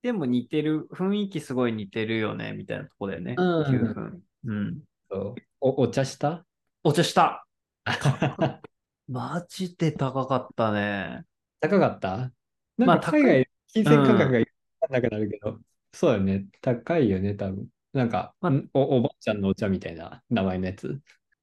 [0.02, 3.36] でも似てる、雰囲気すごい似てるよね、みたいなとこだよね。
[3.38, 4.22] うん9分。
[4.46, 4.78] うん。
[5.10, 6.44] そうおお茶した？
[6.82, 7.46] お茶した
[7.84, 8.60] 高
[9.08, 11.24] マジで高かったね。
[11.60, 12.30] かった
[12.76, 14.40] なんか海外、金銭価格が
[14.90, 15.58] なくなるけど、
[15.94, 16.46] そうだよね。
[16.60, 17.68] 高いよね、多分。
[17.92, 18.68] なんか、まあん？
[18.74, 21.00] おおばあちゃんのお茶みたいな名前のやつ。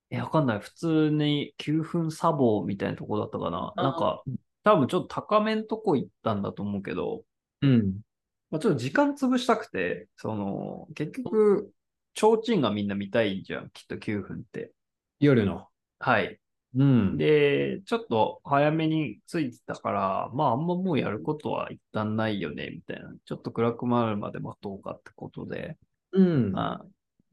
[0.10, 0.60] え、わかんない。
[0.60, 3.74] 普通に9分サボみたいなとこだったかな。
[3.78, 4.22] なんか、
[4.64, 7.24] 多分ちょっと高めんとこ行ったんだと思うけど、
[7.62, 8.02] うん。
[8.50, 11.72] まあ、ちょっと時間潰したくて、その、結局、
[12.14, 14.74] 提灯がみんな見たいじゃん、きっと9分って。
[15.20, 15.68] 夜の。
[16.00, 16.40] はい。
[16.74, 17.18] うん。
[17.18, 23.12] で、ちょっと早めに着いてたから、まああんまもうやることは一旦ないよね、みたいな。
[23.26, 25.78] ちょっと暗くなるまで待とうかってことで、
[26.14, 26.52] うん。
[26.52, 26.86] まあ、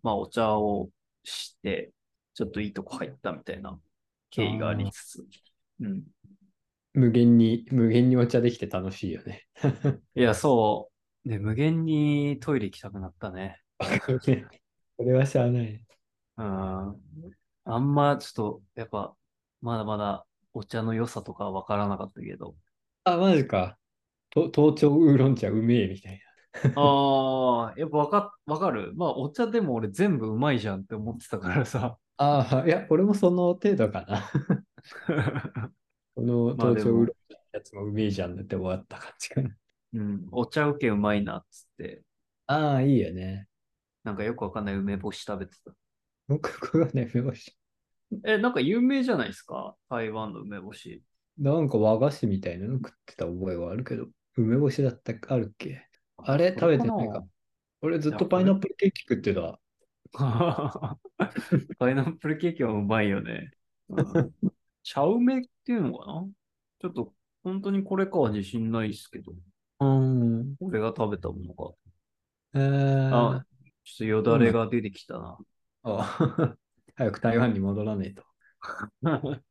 [0.02, 0.90] まあお茶を
[1.22, 1.92] して、
[2.34, 3.78] ちょっといいとこ入ったみたいな
[4.30, 5.26] 経緯がありつつ。
[5.80, 6.02] うん。
[6.94, 9.46] 無限に、無限にお茶できて楽しいよね。
[10.16, 10.90] いや、そ
[11.24, 11.28] う。
[11.28, 13.60] で、無限にトイレ行きたくなったね。
[14.96, 15.84] これはしゃあない。
[16.38, 16.96] うん。
[17.64, 19.14] あんまちょっと、やっぱ、
[19.60, 22.54] まだまだお茶の良さとかはわからなかったけど。
[23.04, 23.78] あ、マジか。
[24.30, 26.20] と東京ウーロン茶うめえみたい
[26.74, 28.92] ああ、やっぱわか、わかる？
[28.96, 31.98] まあ、お茶でも俺全部うまいじゃんって思ってたからさ。
[32.18, 32.24] な。
[32.24, 34.30] ああ、いや、俺もその程度かな。
[36.14, 39.56] この東京ウーロン茶のやつもうめえじゃんって終わった感じかな。
[39.94, 42.02] うん、お茶受けうまいなっつって、
[42.46, 43.48] ああ、いいよね。
[44.04, 45.72] なんかよくわかんない梅干し食べてた。
[46.28, 47.57] 僕、ここがね、梅干し。
[48.24, 49.76] え、なんか有名じゃないですか？
[49.88, 51.02] 台湾の梅干し。
[51.38, 55.86] なんか和菓子みたいなの食ってた覚えはあるけど、梅干しだったあるっけ？
[56.16, 57.24] あれ食べてないか。
[57.80, 59.60] 俺ずっとパイナップルケーキ食ってた。
[61.78, 63.52] パイナップルケーキはうまいよね。
[63.88, 64.34] うん、
[64.82, 66.26] 茶梅っていうのかな？
[66.80, 69.32] ちょっと本当にこれかは自信ないですけど、
[69.80, 70.56] うん。
[70.60, 71.72] 俺が食べたものか。
[72.54, 73.44] えー、あ、
[73.84, 75.38] ちょっとよだれが出てきたな。
[75.84, 76.56] あ
[76.98, 78.24] 早く台湾に戻らねえと。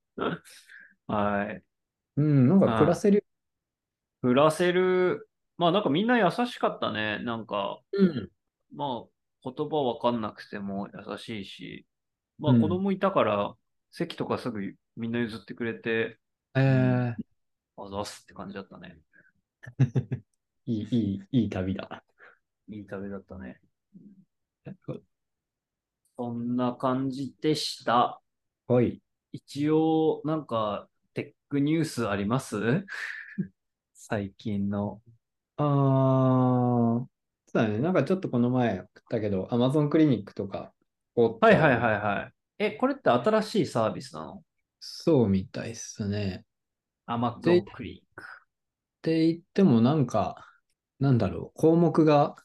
[1.08, 1.64] はい。
[2.18, 3.26] うん、なんか暮らせる？
[4.22, 5.30] 暮らせる。
[5.58, 7.20] まあなんかみんな優しかったね。
[7.20, 8.30] なんか、うん。
[8.76, 11.88] まあ言葉わかんなくても優しいし、
[12.38, 13.56] まあうん子供いたから
[13.92, 16.20] 席とかすぐみんな譲ってくれて、
[16.54, 17.14] えー、
[17.78, 19.00] あざっすって感じだったね。
[20.66, 20.98] いい、い
[21.32, 22.04] い、いい旅だ。
[22.68, 23.62] いい旅だったね。
[26.17, 28.21] そんな感じでした。
[28.67, 29.01] はい。
[29.32, 32.56] 一応、なんか、テックニュースあります？
[33.93, 35.01] 最近の。
[35.58, 35.65] あー、
[37.47, 37.80] そうだね。
[37.80, 40.73] なんかちょっとこの前送ったけど、Amazon クリニックとか、
[41.15, 42.63] おはいはいはいはい。
[42.63, 44.43] え、これって新しいサービスなの？
[44.80, 46.45] そうみたいっすね。
[47.06, 48.23] アマゾでンクリニック。
[48.23, 48.27] っ
[49.01, 50.45] て言ってもなんか、
[50.99, 52.36] なんだろう、項目が、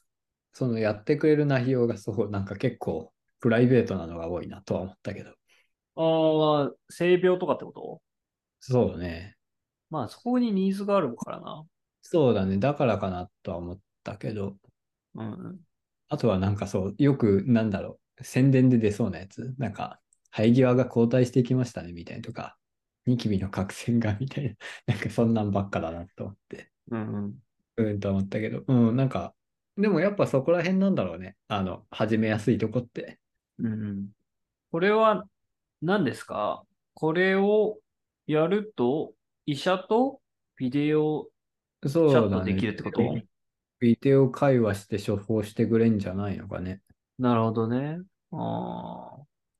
[0.53, 3.12] そのやってくれる内容がそう、なんか結構
[3.43, 5.31] プライベートなのが多いなとは思ったけど。
[5.97, 8.03] ああ、性病とかってこと？
[8.61, 9.37] そうね。
[9.91, 11.65] まあ、そこにニーズがあるからな。
[12.01, 12.57] そうだね。
[12.57, 14.57] だからかなとは思ったけど、
[15.17, 15.61] うんうん。
[16.09, 20.01] あとはなんかそう、よくなんだろう、宣伝で出そうなやつ、なんか、
[20.31, 22.57] 生え際が後退してきましたねみたいなとか、
[23.07, 24.55] ニキビの角栓がみたいな、
[24.95, 27.35] なんかそんなんばっかだなと思って、うんうん。
[27.77, 29.35] うんと思ったけど、うん、なんか、
[29.77, 31.37] でもやっぱそこら辺なんだろうね。
[31.49, 33.19] あの、始めやすいとこって。
[33.59, 34.09] うんうん。
[34.71, 35.25] これは
[35.81, 36.63] 何ですか？
[36.95, 37.79] これを
[38.27, 39.13] やると、
[39.47, 40.21] 医者と
[40.57, 41.29] ビデオ
[41.83, 42.55] チャットそうだね。
[42.55, 43.03] できるってこと？
[43.81, 46.81] ビデオ会話して処方してくれんじゃないのかね。
[47.19, 47.99] なるほどね。
[48.33, 49.19] あ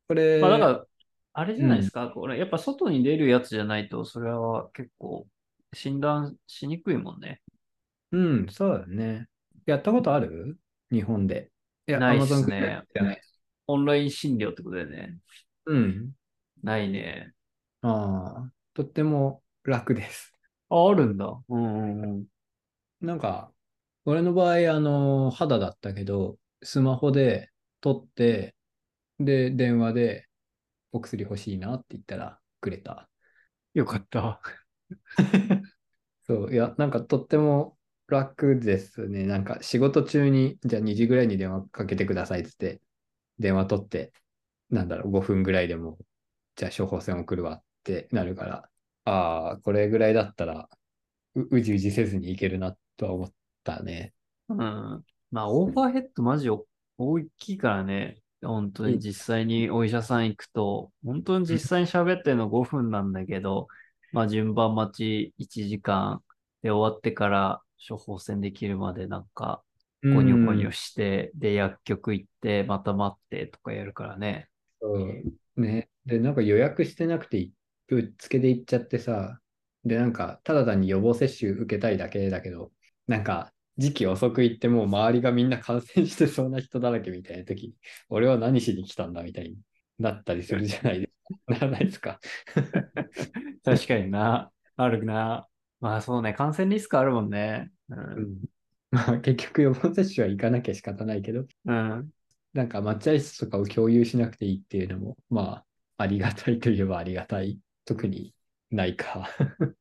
[0.09, 0.41] これ、あ。
[0.41, 0.85] まあ、だから、
[1.35, 5.27] あれじゃないですか、これ、やっぱ外に出るやつじゃないと、それは結構
[5.75, 7.41] 診断しにくいもんね。
[8.13, 9.27] うん、そうだね。
[9.67, 10.59] やったことある？
[10.91, 11.51] 日本で。
[11.89, 13.21] いや、ないっすねじゃない。
[13.73, 15.19] オンライン診療ってことだよね。
[15.67, 16.13] うん。
[16.63, 17.33] ないね。
[17.83, 20.33] ああ、とっても楽です。
[20.69, 21.27] あ、あるんだ。
[21.49, 22.27] うんうんうん。
[23.01, 23.53] なんか、
[24.05, 28.55] 俺の場合、あの、肌だったけど、スマホで撮って、
[29.19, 30.29] で、電話で
[30.93, 33.11] お薬欲しいなって言ったらくれた。
[33.75, 34.41] よかった。
[36.25, 39.27] そう、いや、なんかとっても楽ですね。
[39.27, 42.83] なんか仕事中に、じゃあ2時ぐらいに電話かけてくださいって言って、
[43.43, 44.13] 電話取って、
[44.71, 45.99] なんだろう、5分ぐらいでも、
[46.57, 48.71] じゃあ処方箋送るわってなるから、
[49.05, 50.69] ああ、これぐらいだったら
[51.35, 53.33] う、うじうじせずにいけるなとは思っ
[53.65, 54.13] たね。
[54.49, 54.59] うん。
[55.31, 56.67] まあ、オーバーヘッドマジお
[56.99, 58.19] 大きいからね。
[58.43, 63.69] 本当に実際にお医者さん行くと、本当に実際に喋ってるの5分なんだけど、
[64.13, 66.23] まあ順番待ち1時間
[66.63, 69.63] で終わってから処方箋できるまでなんか、
[70.03, 74.49] ゴニョゴニョして、で、薬局行って、また待ってとかやるからね。
[74.81, 74.95] そ
[75.57, 75.89] うね。
[76.07, 77.53] で、なんか予約してなくてい、
[77.87, 79.41] ぶっつけで行っちゃってさ、
[79.85, 82.73] で、なんか、ただ単に予防接種受けたいだけだけど、
[83.07, 87.75] なんか、時期遅く行ってもう周りがみんな感染してそうな人だらけみたいな時に、
[88.09, 89.57] 俺は何しに来たんだみたいに
[89.99, 91.13] なったりするじゃないですか。
[91.49, 92.21] ならないですか？
[93.65, 94.53] 確かにな。
[94.77, 95.49] あるな。
[95.81, 97.71] まあそうね、感染リスクあるもんね。
[97.89, 97.95] う。
[97.95, 98.45] うんん。
[98.93, 102.11] まあ結局予防接種は行かなきゃ仕方ないけど、うん。
[102.53, 105.65] なんか待合室とかを共有しなくていいっていうのも、まあ、
[105.97, 107.59] ありがたいといえばありがたい。
[107.85, 108.33] 特に
[108.71, 109.29] ないか。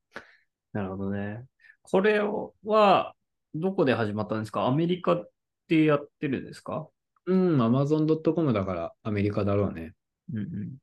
[0.74, 1.46] なるほどね。
[1.84, 2.20] これ
[2.64, 3.14] は、
[3.54, 4.66] どこで始まったんですか？
[4.66, 5.30] アメリカっ
[5.68, 6.88] てやってるんですか？
[7.26, 9.94] うん、Amazon.com だからアメリカだろうね。
[10.34, 10.78] うんうん。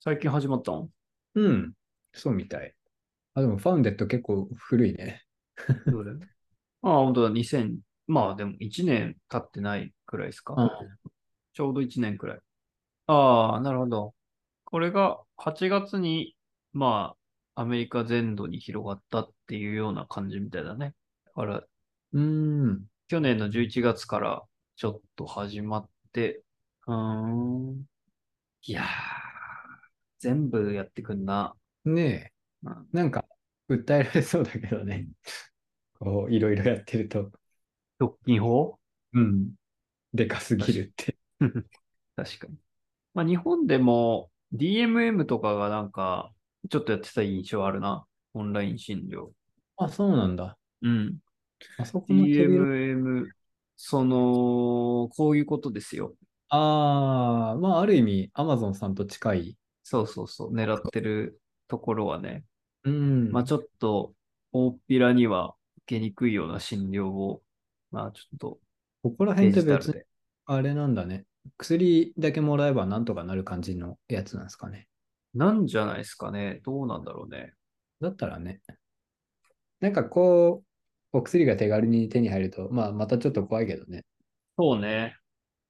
[0.00, 0.88] 最近始まったの？
[1.34, 1.74] うん、
[2.14, 2.74] そうみたい。
[3.34, 5.22] あ、でもファウンデット結構古いね。
[5.86, 6.14] どれ
[6.82, 10.54] ああ、本当だ、2000、まあでも1年経ってないくらいですか？
[11.54, 12.40] ちょうど1年くらい。
[13.06, 14.14] ああ、なるほど。
[14.64, 16.36] これが8月に、
[16.72, 17.16] ま
[17.54, 20.94] あ、アメリカ全土に広がったっていうような感じみたいだね。
[21.26, 21.64] だから、
[22.12, 22.86] うん。
[23.08, 24.44] 去年の11月から
[24.76, 26.42] ちょっと始まって、
[26.86, 27.86] うーん。
[28.64, 28.86] いやー、
[30.18, 31.54] 全部やってくんな。
[31.84, 33.24] ねうんえ、なんか、
[33.68, 35.08] 訴えられそうだけどね。
[35.98, 37.30] こう、いろいろやってると。
[37.98, 38.78] 独禁法？
[39.12, 39.50] うん。
[40.12, 41.16] でかすぎるって。
[42.16, 42.54] 確かに。
[43.14, 46.32] まあ、日本でも DMM とかがなんか、
[46.70, 48.06] ちょっとやってた印象あるな。
[48.34, 49.30] オンライン診療。
[49.76, 50.58] あ、そうなんだ。
[50.82, 51.18] うん。
[51.78, 53.28] あそこの DMM、
[53.76, 56.14] その、こういうことですよ。
[56.48, 59.56] ああ、まあ、ある意味、Amazon さんと近い。
[59.82, 60.54] そうそうそう。
[60.54, 62.44] 狙ってるところはね。
[62.84, 63.30] うん。
[63.30, 64.14] まあちょっと、
[64.52, 67.42] 大っぴらには受けにくいような診療を、
[67.90, 68.58] まあちょっと
[69.02, 70.02] ここらデ辺って別に。
[70.46, 71.24] あれなんだね。
[71.58, 74.88] 薬だけもらえばなんとかなる感じのやつなんですかね。
[75.34, 76.60] なんじゃないですかね。
[76.64, 77.52] どうなんだろうね。
[78.00, 78.60] だったらね。
[79.80, 80.64] なんかこ
[81.12, 84.02] う、お薬が手軽に手に入ると、まあ、またちょっと怖いけどね。
[84.58, 85.16] そうね。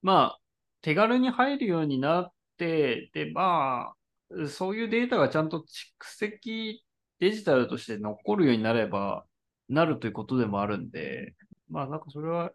[0.02, 0.38] まあ、
[0.80, 3.92] 手軽に入るようになって、で、ま
[4.32, 5.64] あ、そういうデータがちゃんと蓄
[6.04, 6.84] 積
[7.18, 9.24] デジタルとして残るようになれば、
[9.68, 11.34] なるということでもあるんで、
[11.68, 12.52] まあなんかそれは、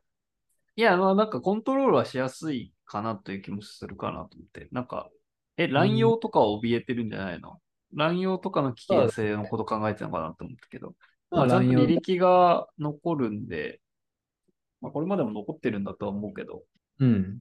[0.75, 4.67] いや、まあなんかコントロールはしやすいかなという気もするかなと思って。
[4.71, 5.09] なんか、
[5.57, 7.59] え、乱用とかは怯えてるんじゃないの、
[7.93, 10.93] 乱用とかの危険性のこと考えてたのかなと思ったけど、
[11.29, 13.81] まあ、ちゃんと履歴が残るんで、
[14.81, 16.63] まあ、これまでも残ってるんだとは思うけど、
[16.99, 17.39] うん。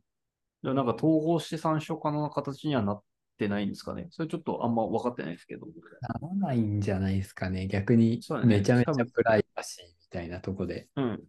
[0.63, 3.03] なんか統合して参照可能な形にはなっ
[3.41, 4.07] てないんですかね。
[4.11, 5.67] それちょっとあんま分かってないですけど。
[6.03, 7.67] ならないんじゃないですかね。
[7.67, 10.89] 逆にめちゃめちゃプライバシーみたいなとこで。
[10.97, 11.23] うん。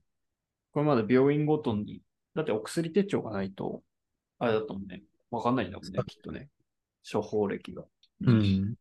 [0.73, 2.01] これまで病院ごとに、
[2.35, 3.81] だってお薬手帳がないと、
[4.39, 5.03] あれだと思うね。
[5.31, 6.49] 分かんないんだもんね、きっとね。
[7.09, 7.85] 処方歴が。
[8.25, 8.75] うん。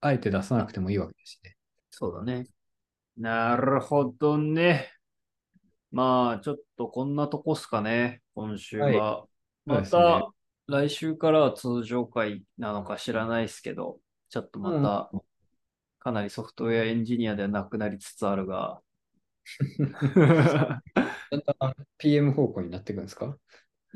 [0.00, 1.56] あえて出さなくてもいいわけですね。
[1.90, 2.46] そうだね。
[3.16, 4.90] なるほどね。
[5.90, 9.20] まあ、ちょっとこんなとこっすかね、今週は。
[9.20, 9.28] はい
[9.66, 10.33] また、
[10.66, 13.98] 来週からは通常回なのか知らないですけど、
[14.30, 15.10] ちょっとまた、
[15.98, 18.80] かなりソフトウェアエンジニアではなくなりつつあるが、
[21.30, 23.36] だんだん PM 方向になっていくんですか？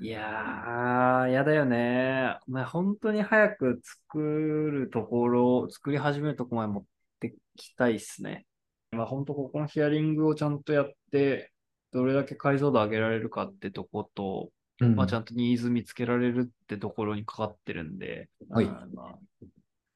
[0.01, 2.39] いやー、やだよね。
[2.47, 6.85] まあ、本当に早く作るところ、作り始めるところまで持っ
[7.19, 8.47] てきたいっすね。
[8.91, 11.51] まあ、本当ここのヒアリングをちゃんとやって、
[11.93, 19.19] どれだけ解像度上げられるかってとこと、うんまあ、ちゃんとニーズ見つけられるってところにかかってるんで、はいまあ、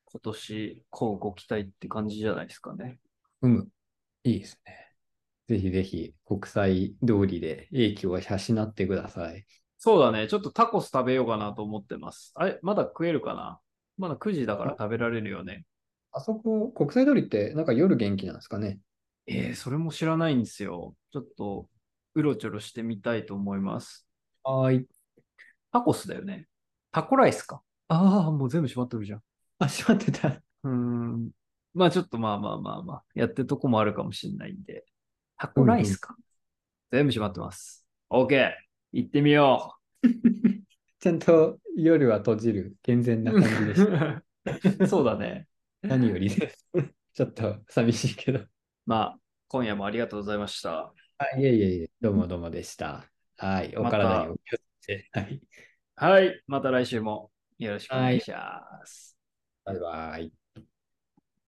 [0.07, 2.99] 今年、こうご期待って感じじゃないですかね。
[3.43, 3.69] うむ。
[4.25, 4.89] いいですね。
[5.49, 9.45] ぜひぜひ国際通りで英気を養ってください。
[9.79, 10.29] そうだね。
[10.29, 12.33] ちょっとタコス食べようかなと思ってます。
[12.37, 13.61] あれ、まだ食えるかな？
[13.99, 15.65] まだ9時だから食べられるよね。
[16.13, 18.79] あそこ、国際通りってなんか夜元気なんですかね？
[19.27, 20.95] えー、それも知らないんですよ。
[21.13, 21.69] ちょっと、
[22.15, 24.07] うろちょろしてみたいと思います。
[24.43, 24.87] はーい。
[25.73, 26.47] タコスだよね。
[26.91, 27.63] タコライスか。
[27.89, 29.23] ああ、もう全部閉まってるじゃん。
[29.59, 30.29] あ、しまってた。
[30.29, 31.31] うーん。
[31.75, 34.85] まあちょっとまあまあまあまあ、やってるとこもあるかもしれないんで。
[35.39, 36.17] タコライスか。
[36.91, 37.87] 全部閉まってます。
[38.11, 38.53] OK!
[38.93, 39.79] 行ってみよ
[41.01, 44.23] ちゃんと夜は閉じる健全な感じでした。
[44.85, 45.49] う そうだね。
[45.83, 46.69] 何よりです。
[47.15, 48.45] ちょっと寂しいけど。
[48.87, 49.19] まあ、
[49.49, 50.93] 今夜もありがとうございました。
[51.19, 53.12] あいえいえいえ、どうもどうもでした。
[53.43, 55.11] はい、おまた体にお気をつけて。
[55.13, 55.41] はい、
[55.97, 56.43] はい。
[56.47, 59.17] また来週もよろしくお願いします。
[59.65, 60.42] バイバイ。